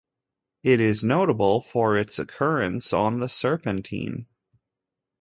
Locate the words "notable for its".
1.03-2.17